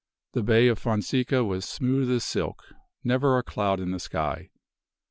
[0.33, 2.65] The Bay of Fonseca was smooth as silk;
[3.03, 4.49] never a cloud in the sky.